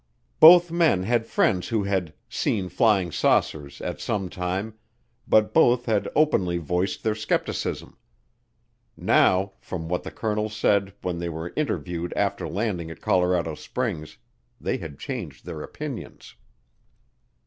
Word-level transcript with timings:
Both 0.39 0.71
men 0.71 1.03
had 1.03 1.27
friends 1.27 1.67
who 1.67 1.83
had 1.83 2.15
"seen 2.27 2.69
flying 2.69 3.11
saucers" 3.11 3.79
at 3.81 4.01
some 4.01 4.29
time, 4.29 4.73
but 5.27 5.53
both 5.53 5.85
had 5.85 6.09
openly 6.15 6.57
voiced 6.57 7.03
their 7.03 7.13
skepticism. 7.13 7.95
Now, 8.97 9.51
from 9.59 9.87
what 9.89 10.01
the 10.01 10.09
colonels 10.09 10.55
said 10.55 10.93
when 11.03 11.19
they 11.19 11.29
were 11.29 11.53
interviewed 11.55 12.13
after 12.15 12.47
landing 12.47 12.89
at 12.89 12.99
Colorado 12.99 13.53
Springs, 13.53 14.17
they 14.59 14.77
had 14.77 14.97
changed 14.97 15.45
their 15.45 15.61
opinions. 15.61 16.33